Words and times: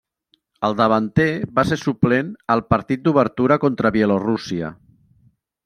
El 0.69 0.75
davanter 0.79 1.27
va 1.59 1.65
ser 1.71 1.77
suplent 1.81 2.31
al 2.55 2.65
partit 2.75 3.05
d'obertura 3.05 3.61
contra 3.67 3.95
Bielorússia. 3.99 4.75